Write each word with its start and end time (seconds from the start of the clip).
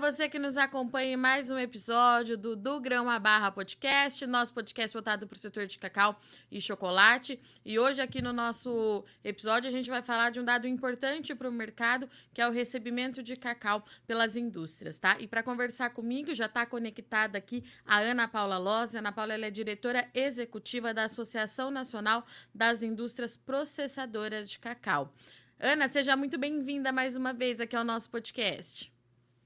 você 0.00 0.30
que 0.30 0.38
nos 0.38 0.56
acompanha 0.56 1.12
em 1.12 1.16
mais 1.16 1.50
um 1.50 1.58
episódio 1.58 2.34
do 2.34 2.56
Do 2.56 2.80
Grão 2.80 3.10
a 3.10 3.18
Barra 3.18 3.52
Podcast, 3.52 4.26
nosso 4.26 4.50
podcast 4.54 4.94
voltado 4.94 5.26
para 5.26 5.36
o 5.36 5.38
setor 5.38 5.66
de 5.66 5.78
cacau 5.78 6.18
e 6.50 6.58
chocolate. 6.58 7.38
E 7.62 7.78
hoje, 7.78 8.00
aqui 8.00 8.22
no 8.22 8.32
nosso 8.32 9.04
episódio, 9.22 9.68
a 9.68 9.70
gente 9.70 9.90
vai 9.90 10.00
falar 10.00 10.30
de 10.30 10.40
um 10.40 10.44
dado 10.44 10.66
importante 10.66 11.34
para 11.34 11.50
o 11.50 11.52
mercado, 11.52 12.08
que 12.32 12.40
é 12.40 12.48
o 12.48 12.50
recebimento 12.50 13.22
de 13.22 13.36
cacau 13.36 13.84
pelas 14.06 14.36
indústrias, 14.36 14.96
tá? 14.96 15.20
E 15.20 15.26
para 15.26 15.42
conversar 15.42 15.90
comigo, 15.90 16.34
já 16.34 16.46
está 16.46 16.64
conectada 16.64 17.36
aqui 17.36 17.62
a 17.84 17.98
Ana 17.98 18.26
Paula 18.26 18.56
Loz. 18.56 18.94
Ana 18.94 19.12
Paula 19.12 19.34
é 19.34 19.50
diretora 19.50 20.08
executiva 20.14 20.94
da 20.94 21.04
Associação 21.04 21.70
Nacional 21.70 22.24
das 22.54 22.82
Indústrias 22.82 23.36
Processadoras 23.36 24.48
de 24.48 24.58
Cacau. 24.58 25.12
Ana, 25.58 25.88
seja 25.88 26.16
muito 26.16 26.38
bem-vinda 26.38 26.90
mais 26.90 27.18
uma 27.18 27.34
vez 27.34 27.60
aqui 27.60 27.76
ao 27.76 27.84
nosso 27.84 28.08
podcast. 28.08 28.89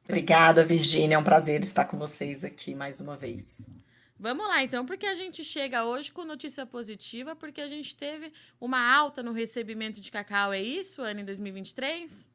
Obrigada, 0.05 0.65
Virgínia. 0.65 1.17
É 1.17 1.19
um 1.19 1.25
prazer 1.25 1.63
estar 1.63 1.87
com 1.87 1.99
vocês 1.99 2.45
aqui 2.45 2.75
mais 2.75 3.01
uma 3.01 3.17
vez. 3.17 3.71
Vamos 4.19 4.47
lá, 4.47 4.63
então, 4.63 4.87
porque 4.87 5.07
a 5.07 5.15
gente 5.15 5.45
chega 5.45 5.85
hoje 5.85 6.13
com 6.13 6.25
notícia 6.25 6.65
positiva, 6.65 7.35
porque 7.35 7.61
a 7.61 7.69
gente 7.69 7.97
teve 7.97 8.33
uma 8.61 8.81
alta 8.81 9.23
no 9.23 9.33
recebimento 9.33 10.01
de 10.01 10.11
cacau, 10.11 10.53
é 10.53 10.63
isso, 10.63 11.03
Ana, 11.03 11.21
em 11.21 11.25
2023? 11.25 12.31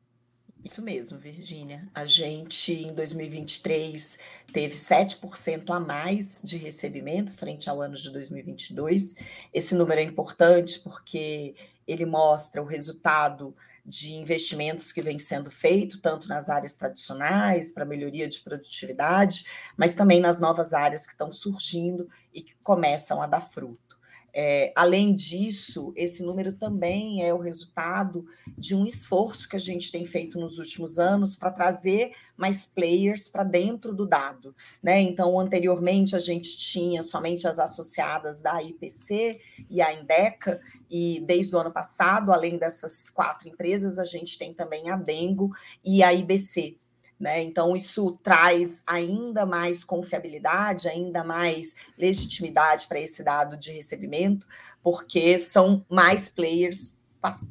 Isso 0.64 0.82
mesmo, 0.84 1.18
Virgínia. 1.18 1.88
A 1.96 2.06
gente, 2.06 2.74
em 2.74 2.94
2023, 2.94 4.20
teve 4.52 4.76
7% 4.76 5.70
a 5.70 5.80
mais 5.80 6.42
de 6.44 6.58
recebimento 6.58 7.32
frente 7.32 7.70
ao 7.70 7.82
ano 7.82 7.96
de 7.96 8.12
2022. 8.12 9.16
Esse 9.54 9.74
número 9.74 10.02
é 10.02 10.04
importante 10.04 10.80
porque 10.80 11.56
ele 11.88 12.06
mostra 12.06 12.62
o 12.62 12.66
resultado 12.66 13.56
de 13.86 14.14
investimentos 14.14 14.92
que 14.92 15.02
vem 15.02 15.18
sendo 15.18 15.50
feito, 15.50 16.02
tanto 16.02 16.28
nas 16.28 16.50
áreas 16.50 16.76
tradicionais, 16.76 17.72
para 17.72 17.86
melhoria 17.86 18.28
de 18.28 18.40
produtividade, 18.40 19.46
mas 19.78 19.96
também 19.96 20.20
nas 20.20 20.40
novas 20.40 20.74
áreas 20.74 21.06
que 21.06 21.14
estão 21.14 21.32
surgindo 21.32 22.10
e 22.34 22.42
que 22.42 22.56
começam 22.64 23.22
a 23.22 23.28
dar 23.28 23.42
fruto. 23.42 23.90
É, 24.34 24.72
além 24.76 25.14
disso, 25.14 25.92
esse 25.96 26.24
número 26.24 26.54
também 26.54 27.24
é 27.24 27.34
o 27.34 27.40
resultado 27.40 28.26
de 28.58 28.76
um 28.76 28.86
esforço 28.86 29.50
que 29.50 29.56
a 29.56 29.60
gente 29.60 29.92
tem 29.92 30.06
feito 30.06 30.40
nos 30.40 30.60
últimos 30.60 31.00
anos 31.00 31.36
para 31.36 31.52
trazer 31.52 32.12
mais 32.38 32.66
players 32.66 33.28
para 33.28 33.44
dentro 33.44 33.94
do 33.94 34.06
dado. 34.06 34.56
Né? 34.82 35.02
Então, 35.02 35.40
anteriormente, 35.40 36.16
a 36.16 36.20
gente 36.20 36.58
tinha 36.58 37.04
somente 37.04 37.48
as 37.48 37.60
associadas 37.60 38.42
da 38.42 38.62
IPC 38.62 39.42
e 39.70 39.82
a 39.82 39.94
Indeca, 39.94 40.62
e 40.90 41.22
desde 41.22 41.56
o 41.56 41.60
ano 41.60 41.72
passado, 41.72 42.32
além 42.32 42.58
dessas 42.58 43.10
quatro 43.10 43.48
empresas, 43.48 44.00
a 44.00 44.06
gente 44.06 44.38
tem 44.38 44.54
também 44.54 44.90
a 44.90 44.96
Dengo 44.96 45.52
e 45.84 46.02
a 46.02 46.14
IBC. 46.14 46.78
Né? 47.20 47.44
Então, 47.44 47.76
isso 47.76 48.18
traz 48.24 48.82
ainda 48.88 49.46
mais 49.46 49.84
confiabilidade, 49.84 50.88
ainda 50.88 51.24
mais 51.24 51.76
legitimidade 51.98 52.88
para 52.88 53.00
esse 53.00 53.24
dado 53.24 53.58
de 53.58 53.72
recebimento, 53.72 54.48
porque 54.82 55.38
são 55.38 55.86
mais 55.90 56.30
players 56.30 56.98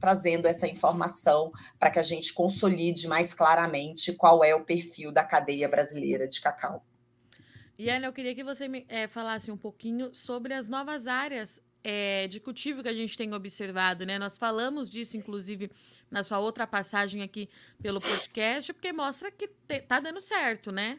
trazendo 0.00 0.47
essa 0.47 0.67
informação 0.67 1.52
para 1.78 1.91
que 1.91 1.98
a 1.98 2.02
gente 2.02 2.33
consolide 2.33 3.06
mais 3.06 3.34
claramente 3.34 4.14
qual 4.14 4.42
é 4.42 4.55
o 4.55 4.64
perfil 4.64 5.12
da 5.12 5.23
cadeia 5.23 5.69
brasileira 5.69 6.27
de 6.27 6.41
cacau. 6.41 6.83
E 7.78 7.89
Ana, 7.91 8.06
eu 8.06 8.12
queria 8.12 8.34
que 8.34 8.42
você 8.42 8.67
me, 8.67 8.84
é, 8.89 9.06
falasse 9.06 9.52
um 9.52 9.56
pouquinho 9.56 10.12
sobre 10.12 10.55
as 10.55 10.69
novas 10.69 11.06
áreas 11.06 11.61
é, 11.83 12.27
de 12.27 12.41
cultivo 12.41 12.83
que 12.83 12.89
a 12.89 12.95
gente 12.95 13.17
tem 13.17 13.33
observado, 13.33 14.05
né? 14.05 14.19
Nós 14.19 14.37
falamos 14.37 14.91
disso, 14.91 15.17
inclusive, 15.17 15.71
na 16.11 16.23
sua 16.23 16.39
outra 16.39 16.67
passagem 16.67 17.23
aqui 17.23 17.48
pelo 17.81 18.01
podcast, 18.01 18.73
porque 18.73 18.93
mostra 18.93 19.31
que 19.31 19.48
está 19.69 20.01
dando 20.01 20.20
certo, 20.20 20.73
né? 20.73 20.98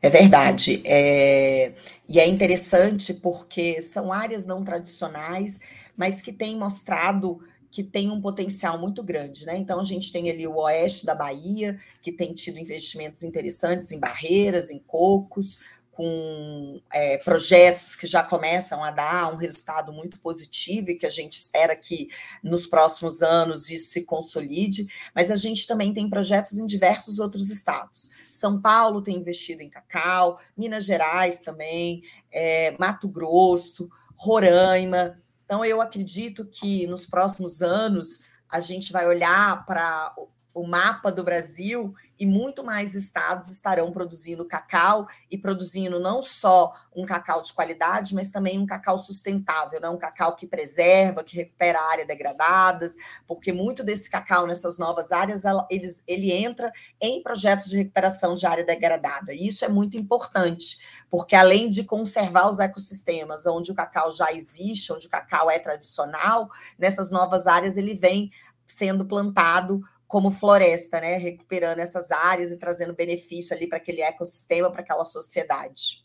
É 0.00 0.10
verdade. 0.10 0.82
É... 0.84 1.72
E 2.08 2.18
é 2.18 2.26
interessante 2.26 3.14
porque 3.14 3.80
são 3.80 4.12
áreas 4.12 4.46
não 4.46 4.64
tradicionais, 4.64 5.60
mas 5.96 6.20
que 6.20 6.32
têm 6.32 6.56
mostrado 6.56 7.40
que 7.70 7.82
tem 7.82 8.10
um 8.10 8.20
potencial 8.20 8.78
muito 8.78 9.02
grande, 9.02 9.46
né? 9.46 9.56
Então 9.56 9.80
a 9.80 9.84
gente 9.84 10.12
tem 10.12 10.28
ali 10.28 10.46
o 10.46 10.56
oeste 10.56 11.06
da 11.06 11.14
Bahia, 11.14 11.80
que 12.02 12.12
tem 12.12 12.34
tido 12.34 12.58
investimentos 12.58 13.22
interessantes 13.22 13.90
em 13.92 13.98
barreiras, 13.98 14.70
em 14.70 14.78
cocos, 14.78 15.58
com 15.92 16.80
é, 16.90 17.18
projetos 17.18 17.94
que 17.94 18.06
já 18.06 18.22
começam 18.22 18.82
a 18.82 18.90
dar 18.90 19.32
um 19.32 19.36
resultado 19.36 19.92
muito 19.92 20.18
positivo 20.18 20.90
e 20.90 20.94
que 20.94 21.04
a 21.04 21.10
gente 21.10 21.34
espera 21.34 21.76
que 21.76 22.08
nos 22.42 22.66
próximos 22.66 23.22
anos 23.22 23.68
isso 23.68 23.90
se 23.90 24.04
consolide, 24.04 24.86
mas 25.14 25.30
a 25.30 25.36
gente 25.36 25.66
também 25.66 25.92
tem 25.92 26.08
projetos 26.08 26.58
em 26.58 26.66
diversos 26.66 27.18
outros 27.18 27.50
estados. 27.50 28.10
São 28.30 28.60
Paulo 28.60 29.02
tem 29.02 29.16
investido 29.16 29.62
em 29.62 29.68
cacau, 29.68 30.40
Minas 30.56 30.86
Gerais 30.86 31.42
também, 31.42 32.02
é, 32.32 32.74
Mato 32.78 33.06
Grosso, 33.06 33.90
Roraima. 34.16 35.18
Então, 35.44 35.62
eu 35.62 35.82
acredito 35.82 36.46
que 36.46 36.86
nos 36.86 37.04
próximos 37.04 37.60
anos 37.60 38.20
a 38.48 38.60
gente 38.60 38.92
vai 38.92 39.06
olhar 39.06 39.66
para 39.66 40.14
o 40.54 40.66
mapa 40.66 41.10
do 41.10 41.24
Brasil 41.24 41.94
e 42.18 42.26
muito 42.26 42.62
mais 42.62 42.94
estados 42.94 43.50
estarão 43.50 43.90
produzindo 43.90 44.44
cacau 44.44 45.08
e 45.30 45.36
produzindo 45.36 45.98
não 45.98 46.22
só 46.22 46.72
um 46.94 47.04
cacau 47.04 47.42
de 47.42 47.52
qualidade, 47.52 48.14
mas 48.14 48.30
também 48.30 48.58
um 48.58 48.66
cacau 48.66 48.96
sustentável, 48.98 49.80
né? 49.80 49.88
um 49.88 49.98
cacau 49.98 50.36
que 50.36 50.46
preserva, 50.46 51.24
que 51.24 51.34
recupera 51.36 51.80
áreas 51.80 52.06
degradadas, 52.06 52.94
porque 53.26 53.52
muito 53.52 53.82
desse 53.82 54.08
cacau 54.08 54.46
nessas 54.46 54.78
novas 54.78 55.10
áreas 55.10 55.42
ele, 55.68 55.88
ele 56.06 56.32
entra 56.32 56.70
em 57.00 57.22
projetos 57.22 57.70
de 57.70 57.78
recuperação 57.78 58.34
de 58.34 58.46
área 58.46 58.64
degradada. 58.64 59.34
E 59.34 59.48
isso 59.48 59.64
é 59.64 59.68
muito 59.68 59.96
importante, 59.96 60.78
porque 61.10 61.34
além 61.34 61.68
de 61.68 61.82
conservar 61.82 62.48
os 62.48 62.60
ecossistemas 62.60 63.46
onde 63.46 63.72
o 63.72 63.74
cacau 63.74 64.12
já 64.12 64.32
existe, 64.32 64.92
onde 64.92 65.06
o 65.06 65.10
cacau 65.10 65.50
é 65.50 65.58
tradicional, 65.58 66.48
nessas 66.78 67.10
novas 67.10 67.46
áreas 67.46 67.76
ele 67.76 67.94
vem 67.94 68.30
sendo 68.64 69.04
plantado 69.04 69.82
como 70.12 70.30
floresta, 70.30 71.00
né? 71.00 71.16
Recuperando 71.16 71.78
essas 71.78 72.10
áreas 72.10 72.50
e 72.50 72.58
trazendo 72.58 72.92
benefício 72.92 73.56
ali 73.56 73.66
para 73.66 73.78
aquele 73.78 74.02
ecossistema, 74.02 74.70
para 74.70 74.82
aquela 74.82 75.06
sociedade. 75.06 76.04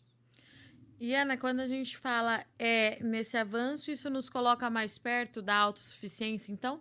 E 0.97 1.13
Ana, 1.13 1.35
quando 1.35 1.59
a 1.59 1.67
gente 1.67 1.97
fala 1.97 2.45
é, 2.57 3.03
nesse 3.03 3.35
avanço, 3.35 3.91
isso 3.91 4.09
nos 4.09 4.29
coloca 4.29 4.69
mais 4.69 4.97
perto 4.97 5.41
da 5.41 5.55
autossuficiência, 5.55 6.53
então? 6.53 6.79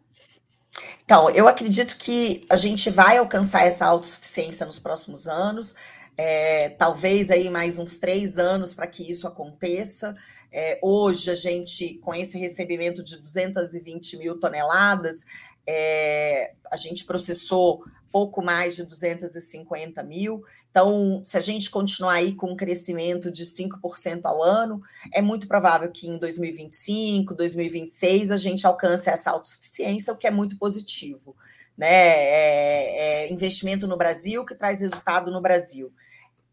Então, 1.05 1.29
eu 1.31 1.49
acredito 1.49 1.99
que 1.99 2.47
a 2.49 2.57
gente 2.57 2.91
vai 2.91 3.19
alcançar 3.19 3.67
essa 3.67 3.85
autossuficiência 3.87 4.65
nos 4.65 4.79
próximos 4.79 5.27
anos, 5.27 5.75
é, 6.17 6.69
talvez 6.69 7.29
aí 7.33 7.51
mais 7.51 7.77
uns 7.77 7.99
três 7.99 8.39
anos 8.39 8.73
para 8.73 8.87
que 8.87 9.11
isso 9.11 9.27
aconteça. 9.27 10.15
É, 10.53 10.79
hoje, 10.81 11.29
a 11.29 11.35
gente, 11.35 11.95
com 11.95 12.15
esse 12.15 12.39
recebimento 12.39 13.03
de 13.03 13.21
220 13.21 14.17
mil 14.17 14.39
toneladas, 14.39 15.25
é, 15.67 16.55
a 16.71 16.77
gente 16.77 17.05
processou 17.05 17.83
pouco 18.11 18.43
mais 18.43 18.77
de 18.77 18.85
250 18.85 20.03
mil. 20.03 20.43
Então, 20.71 21.21
se 21.25 21.37
a 21.37 21.41
gente 21.41 21.71
continuar 21.71 22.15
aí 22.15 22.35
com 22.35 22.53
um 22.53 22.57
crescimento 22.57 23.31
de 23.31 23.45
5% 23.45 24.21
ao 24.25 24.43
ano, 24.43 24.81
é 25.13 25.21
muito 25.21 25.49
provável 25.49 25.91
que 25.91 26.07
em 26.09 26.19
2025, 26.19 27.35
2026, 27.35 28.31
a 28.31 28.37
gente 28.37 28.67
alcance 28.67 29.11
essa 29.11 29.31
autossuficiência, 29.31 30.13
o 30.13 30.17
que 30.17 30.27
é 30.27 30.31
muito 30.31 30.59
positivo. 30.59 31.37
Né? 31.77 31.89
É, 31.89 33.25
é 33.25 33.33
investimento 33.33 33.87
no 33.87 33.97
Brasil 33.97 34.45
que 34.45 34.55
traz 34.55 34.81
resultado 34.81 35.31
no 35.31 35.41
Brasil. 35.41 35.93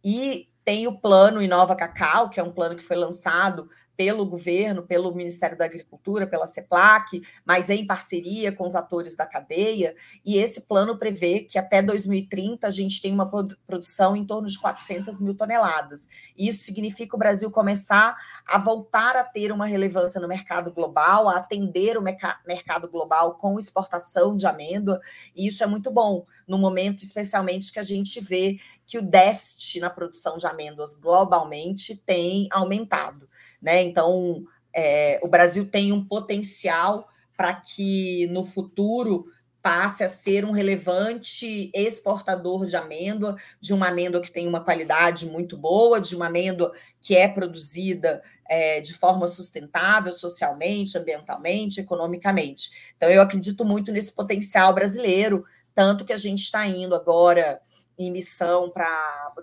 E 0.03 0.49
tem 0.65 0.87
o 0.87 0.97
plano 0.97 1.41
Inova 1.41 1.75
Cacau, 1.75 2.29
que 2.29 2.39
é 2.39 2.43
um 2.43 2.51
plano 2.51 2.75
que 2.75 2.83
foi 2.83 2.95
lançado 2.95 3.69
pelo 3.95 4.25
governo, 4.25 4.83
pelo 4.83 5.13
Ministério 5.13 5.57
da 5.57 5.65
Agricultura, 5.65 6.25
pela 6.25 6.47
CEPLAC, 6.47 7.21
mas 7.45 7.69
em 7.69 7.85
parceria 7.85 8.51
com 8.51 8.67
os 8.67 8.75
atores 8.75 9.15
da 9.15 9.25
cadeia, 9.25 9.95
e 10.25 10.37
esse 10.37 10.61
plano 10.61 10.97
prevê 10.97 11.41
que 11.41 11.57
até 11.57 11.81
2030 11.81 12.67
a 12.67 12.71
gente 12.71 13.01
tem 13.01 13.13
uma 13.13 13.29
produção 13.67 14.15
em 14.15 14.25
torno 14.25 14.47
de 14.47 14.59
400 14.59 15.21
mil 15.21 15.35
toneladas. 15.35 16.07
Isso 16.37 16.63
significa 16.63 17.15
o 17.15 17.19
Brasil 17.19 17.51
começar 17.51 18.17
a 18.47 18.57
voltar 18.57 19.15
a 19.15 19.23
ter 19.23 19.51
uma 19.51 19.65
relevância 19.65 20.19
no 20.19 20.27
mercado 20.27 20.71
global, 20.71 21.29
a 21.29 21.37
atender 21.37 21.97
o 21.97 22.01
mercado 22.01 22.89
global 22.89 23.35
com 23.35 23.59
exportação 23.59 24.35
de 24.35 24.47
amêndoa, 24.47 24.99
e 25.35 25.47
isso 25.47 25.63
é 25.63 25.67
muito 25.67 25.91
bom, 25.91 26.25
no 26.47 26.57
momento 26.57 27.03
especialmente 27.03 27.71
que 27.71 27.79
a 27.79 27.83
gente 27.83 28.19
vê 28.19 28.59
que 28.85 28.97
o 28.97 29.01
déficit 29.01 29.79
na 29.79 29.89
produção 29.89 30.37
de 30.37 30.45
amêndoas 30.45 30.93
globalmente 30.93 31.95
tem 31.95 32.47
aumentado 32.51 33.29
né? 33.63 33.81
Então, 33.81 34.43
é, 34.75 35.19
o 35.23 35.27
Brasil 35.27 35.65
tem 35.65 35.91
um 35.91 36.05
potencial 36.05 37.07
para 37.35 37.53
que 37.53 38.27
no 38.27 38.45
futuro 38.45 39.25
passe 39.61 40.03
a 40.03 40.09
ser 40.09 40.43
um 40.43 40.51
relevante 40.51 41.71
exportador 41.73 42.65
de 42.65 42.75
amêndoa, 42.75 43.37
de 43.61 43.73
uma 43.73 43.87
amêndoa 43.87 44.21
que 44.21 44.29
tem 44.29 44.45
uma 44.45 44.59
qualidade 44.59 45.25
muito 45.25 45.55
boa, 45.55 46.01
de 46.01 46.17
uma 46.17 46.27
amêndoa 46.27 46.73
que 46.99 47.15
é 47.15 47.29
produzida 47.29 48.21
é, 48.49 48.81
de 48.81 48.93
forma 48.93 49.25
sustentável, 49.25 50.11
socialmente, 50.11 50.97
ambientalmente, 50.97 51.79
economicamente. 51.79 52.71
Então, 52.97 53.09
eu 53.09 53.21
acredito 53.21 53.63
muito 53.63 53.89
nesse 53.89 54.13
potencial 54.13 54.73
brasileiro, 54.73 55.45
tanto 55.73 56.03
que 56.03 56.11
a 56.11 56.17
gente 56.17 56.43
está 56.43 56.67
indo 56.67 56.93
agora 56.93 57.61
em 57.97 58.11
missão 58.11 58.71
para 58.71 59.33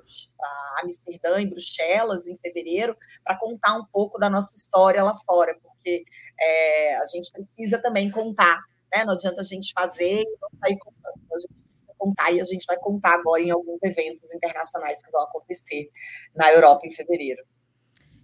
Amsterdã, 0.82 1.41
em 1.41 1.49
Bruxelas, 1.49 2.26
em 2.26 2.37
fevereiro, 2.37 2.97
para 3.25 3.38
contar 3.38 3.76
um 3.76 3.85
pouco 3.87 4.19
da 4.19 4.29
nossa 4.29 4.56
história 4.56 5.02
lá 5.02 5.14
fora, 5.26 5.56
porque 5.62 6.05
é, 6.41 6.97
a 6.97 7.06
gente 7.06 7.31
precisa 7.32 7.81
também 7.81 8.11
contar, 8.11 8.61
né? 8.93 9.05
Não 9.05 9.14
adianta 9.14 9.41
a 9.41 9.44
gente 9.44 9.73
fazer 9.73 10.23
e 10.23 10.38
não 10.41 10.50
sair 10.58 10.79
contando. 10.79 11.20
A 11.35 11.41
gente 11.41 11.62
precisa 11.62 11.94
contar 11.97 12.32
e 12.32 12.41
a 12.41 12.44
gente 12.44 12.64
vai 12.67 12.76
contar 12.79 13.14
agora 13.14 13.43
em 13.43 13.50
alguns 13.50 13.79
eventos 13.82 14.35
internacionais 14.35 15.02
que 15.02 15.11
vão 15.11 15.23
acontecer 15.23 15.91
na 16.35 16.52
Europa 16.52 16.87
em 16.87 16.91
fevereiro. 16.91 17.44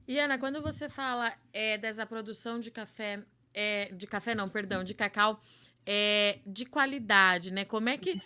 E 0.09 0.21
Ana, 0.21 0.39
quando 0.39 0.63
você 0.63 0.89
fala 0.89 1.35
é, 1.53 1.77
dessa 1.77 2.07
produção 2.07 2.61
de 2.61 2.71
café, 2.71 3.23
é, 3.53 3.87
de 3.93 4.07
café 4.07 4.35
não, 4.35 4.49
perdão, 4.49 4.85
de 4.85 4.95
cacau 4.95 5.41
é, 5.87 6.41
de 6.45 6.67
qualidade, 6.67 7.53
né? 7.53 7.65
Como 7.65 7.89
é 7.89 7.97
que 7.97 8.21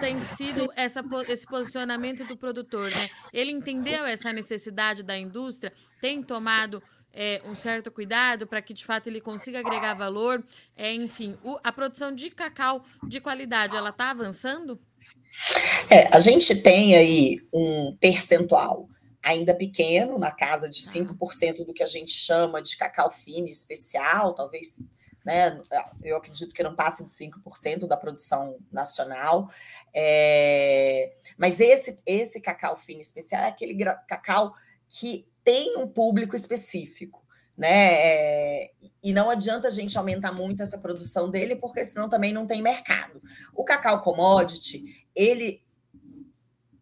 tem 0.00 0.24
sido 0.24 0.72
essa, 0.74 1.04
esse 1.28 1.46
posicionamento 1.46 2.24
do 2.24 2.36
produtor, 2.36 2.84
né? 2.84 3.08
Ele 3.32 3.52
entendeu 3.52 4.06
essa 4.06 4.32
necessidade 4.32 5.02
da 5.02 5.16
indústria, 5.18 5.72
tem 6.00 6.22
tomado 6.22 6.82
é, 7.12 7.42
um 7.44 7.54
certo 7.54 7.90
cuidado 7.90 8.46
para 8.46 8.62
que 8.62 8.72
de 8.72 8.84
fato 8.84 9.08
ele 9.08 9.20
consiga 9.20 9.58
agregar 9.58 9.92
valor. 9.94 10.42
É, 10.78 10.92
enfim, 10.94 11.36
o, 11.44 11.58
a 11.62 11.70
produção 11.70 12.14
de 12.14 12.30
cacau 12.30 12.82
de 13.06 13.20
qualidade, 13.20 13.76
ela 13.76 13.90
está 13.90 14.10
avançando? 14.10 14.80
É, 15.90 16.08
a 16.14 16.18
gente 16.18 16.54
tem 16.62 16.96
aí 16.96 17.40
um 17.52 17.94
percentual 18.00 18.88
ainda 19.22 19.54
pequeno, 19.54 20.18
na 20.18 20.30
casa 20.30 20.70
de 20.70 20.80
5% 20.80 21.64
do 21.64 21.74
que 21.74 21.82
a 21.82 21.86
gente 21.86 22.12
chama 22.12 22.62
de 22.62 22.76
cacau 22.76 23.10
fino 23.10 23.48
especial, 23.48 24.34
talvez 24.34 24.88
né? 25.26 25.60
Eu 26.04 26.16
acredito 26.16 26.54
que 26.54 26.62
não 26.62 26.76
passe 26.76 27.04
de 27.04 27.10
5% 27.10 27.88
da 27.88 27.96
produção 27.96 28.58
nacional. 28.70 29.50
É, 29.92 31.12
mas 31.36 31.58
esse, 31.58 32.00
esse 32.06 32.40
cacau 32.40 32.76
fino 32.76 33.00
especial 33.00 33.42
é 33.42 33.48
aquele 33.48 33.84
cacau 34.08 34.54
que 34.88 35.26
tem 35.42 35.76
um 35.78 35.88
público 35.88 36.36
específico. 36.36 37.26
Né? 37.58 37.94
É, 37.94 38.70
e 39.02 39.12
não 39.12 39.28
adianta 39.28 39.66
a 39.66 39.70
gente 39.70 39.98
aumentar 39.98 40.30
muito 40.30 40.62
essa 40.62 40.78
produção 40.78 41.28
dele, 41.28 41.56
porque 41.56 41.84
senão 41.84 42.08
também 42.08 42.32
não 42.32 42.46
tem 42.46 42.62
mercado. 42.62 43.20
O 43.52 43.64
cacau 43.64 44.02
commodity, 44.02 45.04
ele 45.12 45.65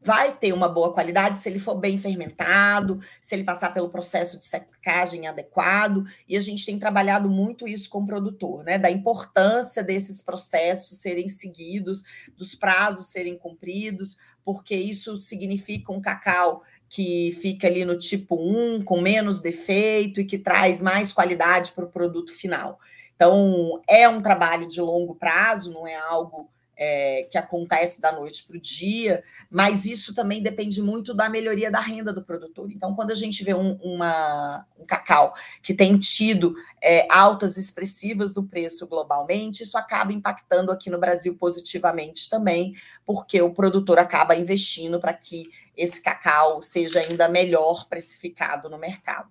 vai 0.04 0.32
ter 0.32 0.52
uma 0.52 0.68
boa 0.68 0.92
qualidade 0.92 1.38
se 1.38 1.48
ele 1.48 1.58
for 1.58 1.76
bem 1.76 1.96
fermentado, 1.96 3.00
se 3.20 3.34
ele 3.34 3.42
passar 3.42 3.72
pelo 3.72 3.88
processo 3.88 4.38
de 4.38 4.44
secagem 4.44 5.26
adequado, 5.26 6.04
e 6.28 6.36
a 6.36 6.40
gente 6.40 6.66
tem 6.66 6.78
trabalhado 6.78 7.28
muito 7.28 7.66
isso 7.66 7.88
com 7.88 8.00
o 8.00 8.06
produtor, 8.06 8.62
né? 8.62 8.78
Da 8.78 8.90
importância 8.90 9.82
desses 9.82 10.22
processos 10.22 10.98
serem 10.98 11.26
seguidos, 11.26 12.04
dos 12.36 12.54
prazos 12.54 13.06
serem 13.06 13.38
cumpridos, 13.38 14.16
porque 14.44 14.74
isso 14.76 15.16
significa 15.16 15.90
um 15.90 16.02
cacau 16.02 16.62
que 16.88 17.36
fica 17.40 17.66
ali 17.66 17.84
no 17.84 17.98
tipo 17.98 18.36
1, 18.36 18.84
com 18.84 19.00
menos 19.00 19.40
defeito 19.40 20.20
e 20.20 20.24
que 20.24 20.38
traz 20.38 20.82
mais 20.82 21.12
qualidade 21.12 21.72
para 21.72 21.86
o 21.86 21.90
produto 21.90 22.32
final. 22.32 22.78
Então, 23.16 23.80
é 23.88 24.08
um 24.08 24.20
trabalho 24.20 24.68
de 24.68 24.80
longo 24.80 25.14
prazo, 25.14 25.72
não 25.72 25.86
é 25.86 25.96
algo 25.96 26.50
é, 26.76 27.26
que 27.30 27.38
acontece 27.38 28.00
da 28.00 28.12
noite 28.12 28.44
para 28.44 28.56
o 28.56 28.60
dia, 28.60 29.22
mas 29.50 29.84
isso 29.84 30.14
também 30.14 30.42
depende 30.42 30.82
muito 30.82 31.14
da 31.14 31.28
melhoria 31.28 31.70
da 31.70 31.80
renda 31.80 32.12
do 32.12 32.22
produtor. 32.22 32.70
Então, 32.70 32.94
quando 32.94 33.10
a 33.10 33.14
gente 33.14 33.44
vê 33.44 33.54
um, 33.54 33.74
uma, 33.82 34.66
um 34.78 34.84
cacau 34.84 35.34
que 35.62 35.74
tem 35.74 35.98
tido 35.98 36.54
é, 36.82 37.06
altas 37.10 37.56
expressivas 37.56 38.34
do 38.34 38.42
preço 38.42 38.86
globalmente, 38.86 39.62
isso 39.62 39.78
acaba 39.78 40.12
impactando 40.12 40.72
aqui 40.72 40.90
no 40.90 40.98
Brasil 40.98 41.36
positivamente 41.36 42.28
também, 42.28 42.74
porque 43.04 43.40
o 43.40 43.52
produtor 43.52 43.98
acaba 43.98 44.36
investindo 44.36 44.98
para 44.98 45.14
que 45.14 45.50
esse 45.76 46.02
cacau 46.02 46.62
seja 46.62 47.00
ainda 47.00 47.28
melhor 47.28 47.88
precificado 47.88 48.68
no 48.68 48.78
mercado. 48.78 49.30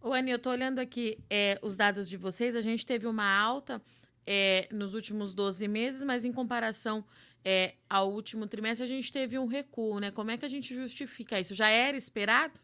O 0.00 0.12
Anny, 0.12 0.30
eu 0.30 0.36
estou 0.36 0.52
olhando 0.52 0.78
aqui 0.78 1.18
é, 1.28 1.58
os 1.62 1.76
dados 1.76 2.08
de 2.08 2.16
vocês, 2.16 2.56
a 2.56 2.60
gente 2.60 2.86
teve 2.86 3.06
uma 3.06 3.38
alta 3.38 3.82
é, 4.26 4.68
nos 4.70 4.94
últimos 4.94 5.32
12 5.32 5.66
meses, 5.68 6.02
mas 6.02 6.24
em 6.24 6.32
comparação 6.32 7.04
é, 7.44 7.74
ao 7.88 8.12
último 8.12 8.46
trimestre, 8.46 8.84
a 8.84 8.88
gente 8.88 9.12
teve 9.12 9.38
um 9.38 9.46
recuo, 9.46 9.98
né? 9.98 10.10
Como 10.10 10.30
é 10.30 10.36
que 10.36 10.44
a 10.44 10.48
gente 10.48 10.74
justifica 10.74 11.40
isso? 11.40 11.54
Já 11.54 11.68
era 11.68 11.96
esperado? 11.96 12.60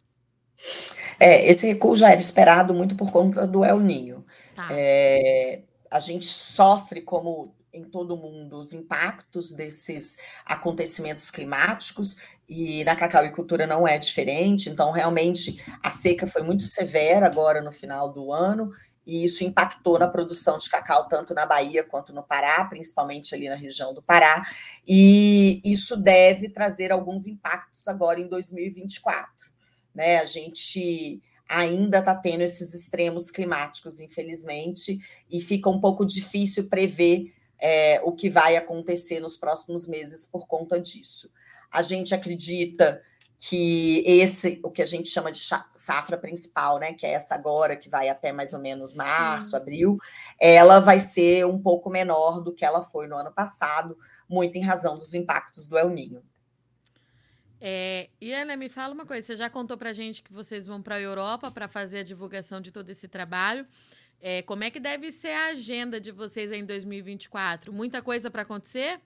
É, 1.18 1.48
esse 1.48 1.66
recuo 1.66 1.96
já 1.96 2.10
era 2.10 2.20
esperado 2.20 2.74
muito 2.74 2.94
por 2.94 3.10
conta 3.10 3.46
do 3.46 3.64
El 3.64 3.80
Ninho. 3.80 4.24
Tá. 4.54 4.68
É, 4.70 5.62
a 5.90 6.00
gente 6.00 6.26
sofre, 6.26 7.00
como 7.00 7.54
em 7.72 7.84
todo 7.84 8.16
mundo, 8.16 8.58
os 8.58 8.72
impactos 8.72 9.52
desses 9.52 10.16
acontecimentos 10.46 11.30
climáticos, 11.30 12.16
e 12.48 12.84
na 12.84 12.96
cacauicultura 12.96 13.66
não 13.66 13.86
é 13.86 13.98
diferente. 13.98 14.70
Então, 14.70 14.90
realmente, 14.90 15.62
a 15.82 15.90
seca 15.90 16.26
foi 16.26 16.42
muito 16.42 16.62
severa 16.62 17.26
agora 17.26 17.60
no 17.60 17.72
final 17.72 18.10
do 18.12 18.32
ano, 18.32 18.72
e 19.06 19.24
isso 19.24 19.44
impactou 19.44 19.98
na 19.98 20.08
produção 20.08 20.58
de 20.58 20.68
cacau 20.68 21.08
tanto 21.08 21.32
na 21.32 21.46
Bahia 21.46 21.84
quanto 21.84 22.12
no 22.12 22.22
Pará, 22.22 22.64
principalmente 22.64 23.34
ali 23.34 23.48
na 23.48 23.54
região 23.54 23.94
do 23.94 24.02
Pará, 24.02 24.44
e 24.86 25.60
isso 25.64 25.96
deve 25.96 26.48
trazer 26.48 26.90
alguns 26.90 27.26
impactos 27.26 27.86
agora 27.86 28.20
em 28.20 28.26
2024. 28.26 29.30
Né? 29.94 30.18
A 30.18 30.24
gente 30.24 31.22
ainda 31.48 32.00
está 32.00 32.14
tendo 32.14 32.42
esses 32.42 32.74
extremos 32.74 33.30
climáticos, 33.30 34.00
infelizmente, 34.00 34.98
e 35.30 35.40
fica 35.40 35.70
um 35.70 35.80
pouco 35.80 36.04
difícil 36.04 36.68
prever 36.68 37.32
é, 37.58 38.00
o 38.02 38.12
que 38.12 38.28
vai 38.28 38.56
acontecer 38.56 39.20
nos 39.20 39.36
próximos 39.36 39.86
meses 39.86 40.26
por 40.26 40.46
conta 40.46 40.80
disso. 40.80 41.30
A 41.70 41.82
gente 41.82 42.14
acredita 42.14 43.00
que 43.38 44.02
esse, 44.06 44.60
o 44.62 44.70
que 44.70 44.82
a 44.82 44.86
gente 44.86 45.08
chama 45.08 45.30
de 45.30 45.40
safra 45.74 46.16
principal, 46.16 46.78
né, 46.78 46.94
que 46.94 47.04
é 47.04 47.12
essa 47.12 47.34
agora, 47.34 47.76
que 47.76 47.88
vai 47.88 48.08
até 48.08 48.32
mais 48.32 48.54
ou 48.54 48.60
menos 48.60 48.94
março, 48.94 49.50
Sim. 49.50 49.56
abril, 49.56 49.98
ela 50.40 50.80
vai 50.80 50.98
ser 50.98 51.46
um 51.46 51.60
pouco 51.60 51.90
menor 51.90 52.40
do 52.40 52.52
que 52.52 52.64
ela 52.64 52.82
foi 52.82 53.06
no 53.06 53.16
ano 53.16 53.32
passado, 53.32 53.96
muito 54.28 54.56
em 54.56 54.62
razão 54.62 54.96
dos 54.96 55.14
impactos 55.14 55.68
do 55.68 55.78
El 55.78 55.90
Ninho. 55.90 56.22
É, 57.60 58.10
e 58.20 58.32
Ana, 58.32 58.56
me 58.56 58.68
fala 58.68 58.94
uma 58.94 59.06
coisa, 59.06 59.26
você 59.26 59.36
já 59.36 59.48
contou 59.48 59.76
para 59.76 59.92
gente 59.92 60.22
que 60.22 60.32
vocês 60.32 60.66
vão 60.66 60.82
para 60.82 60.96
a 60.96 61.00
Europa 61.00 61.50
para 61.50 61.68
fazer 61.68 62.00
a 62.00 62.02
divulgação 62.02 62.60
de 62.60 62.70
todo 62.70 62.88
esse 62.90 63.08
trabalho. 63.08 63.66
É, 64.20 64.42
como 64.42 64.64
é 64.64 64.70
que 64.70 64.80
deve 64.80 65.10
ser 65.10 65.32
a 65.32 65.46
agenda 65.48 66.00
de 66.00 66.10
vocês 66.10 66.50
em 66.52 66.64
2024? 66.64 67.72
Muita 67.72 68.02
coisa 68.02 68.30
para 68.30 68.42
acontecer? 68.42 69.00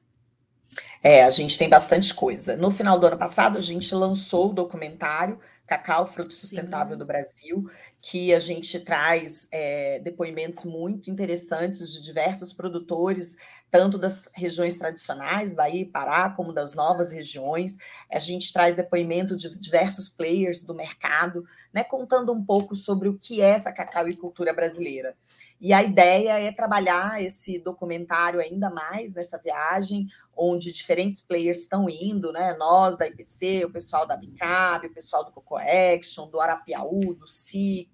É, 1.03 1.25
a 1.25 1.31
gente 1.31 1.59
tem 1.59 1.69
bastante 1.69 2.15
coisa. 2.15 2.57
No 2.57 2.71
final 2.71 2.99
do 2.99 3.07
ano 3.07 3.19
passado, 3.19 3.59
a 3.59 3.61
gente 3.61 3.95
lançou 3.95 4.51
o 4.51 4.55
documentário 4.55 5.39
Cacau, 5.67 6.05
Fruto 6.05 6.35
Sustentável 6.35 6.95
Sim. 6.95 6.99
do 6.99 7.07
Brasil, 7.07 7.71
que 8.03 8.33
a 8.33 8.41
gente 8.41 8.81
traz 8.81 9.47
é, 9.53 9.99
depoimentos 9.99 10.65
muito 10.65 11.11
interessantes 11.11 11.93
de 11.93 12.01
diversos 12.01 12.53
produtores, 12.53 13.37
tanto 13.71 13.99
das 13.99 14.25
regiões 14.35 14.77
tradicionais, 14.77 15.55
Bahia 15.55 15.83
e 15.83 15.85
Pará, 15.85 16.31
como 16.31 16.53
das 16.53 16.75
novas 16.75 17.13
regiões. 17.13 17.77
A 18.11 18.19
gente 18.19 18.53
traz 18.53 18.75
depoimento 18.75 19.37
de 19.37 19.57
diversos 19.59 20.09
players 20.09 20.65
do 20.65 20.75
mercado, 20.75 21.45
né, 21.73 21.85
contando 21.85 22.33
um 22.33 22.45
pouco 22.45 22.75
sobre 22.75 23.09
o 23.09 23.19
que 23.19 23.43
é 23.43 23.51
essa 23.51 23.73
cacau 23.73 24.09
e 24.09 24.17
cultura 24.17 24.53
brasileira. 24.53 25.15
E 25.61 25.75
a 25.75 25.83
ideia 25.83 26.41
é 26.41 26.51
trabalhar 26.51 27.23
esse 27.23 27.59
documentário 27.59 28.41
ainda 28.41 28.71
mais 28.71 29.15
nessa 29.15 29.39
viagem, 29.39 30.09
onde 30.35 30.73
diferentes 30.73 31.21
players 31.21 31.61
estão 31.61 31.89
indo, 31.89 32.33
né? 32.33 32.57
Nós 32.59 32.97
da 32.97 33.07
IPC, 33.07 33.67
o 33.67 33.71
pessoal 33.71 34.07
da 34.07 34.17
Bicab, 34.17 34.87
o 34.87 34.95
pessoal 34.95 35.23
do 35.23 35.31
Coco 35.31 35.57
Action, 35.57 36.31
do 36.31 36.41
Arapiaú, 36.41 37.13
do 37.13 37.27
SIC, 37.27 37.90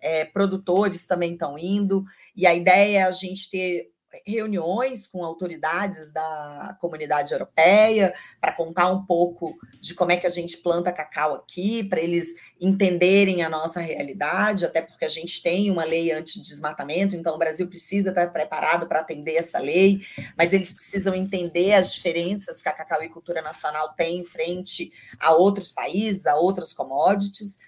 é, 0.00 0.24
produtores 0.24 1.06
também 1.06 1.32
estão 1.32 1.58
indo. 1.58 2.04
E 2.36 2.46
a 2.46 2.54
ideia 2.54 2.98
é 2.98 3.02
a 3.02 3.10
gente 3.10 3.50
ter 3.50 3.94
reuniões 4.26 5.06
com 5.06 5.24
autoridades 5.24 6.12
da 6.12 6.76
comunidade 6.80 7.32
europeia 7.32 8.14
para 8.40 8.52
contar 8.52 8.88
um 8.88 9.04
pouco 9.04 9.56
de 9.80 9.94
como 9.94 10.12
é 10.12 10.16
que 10.16 10.26
a 10.26 10.30
gente 10.30 10.58
planta 10.58 10.92
cacau 10.92 11.34
aqui, 11.34 11.82
para 11.82 12.00
eles 12.00 12.34
entenderem 12.60 13.42
a 13.42 13.48
nossa 13.48 13.80
realidade, 13.80 14.64
até 14.64 14.80
porque 14.80 15.04
a 15.04 15.08
gente 15.08 15.42
tem 15.42 15.70
uma 15.70 15.84
lei 15.84 16.12
anti-desmatamento, 16.12 17.16
então 17.16 17.34
o 17.34 17.38
Brasil 17.38 17.66
precisa 17.66 18.10
estar 18.10 18.32
preparado 18.32 18.86
para 18.86 19.00
atender 19.00 19.34
essa 19.34 19.58
lei, 19.58 20.00
mas 20.36 20.52
eles 20.52 20.72
precisam 20.72 21.14
entender 21.14 21.72
as 21.72 21.94
diferenças 21.94 22.62
que 22.62 22.68
a 22.68 22.72
cacauicultura 22.72 23.42
nacional 23.42 23.94
tem 23.94 24.18
em 24.20 24.24
frente 24.24 24.92
a 25.18 25.34
outros 25.34 25.72
países, 25.72 26.26
a 26.26 26.36
outras 26.36 26.72
commodities. 26.72 27.58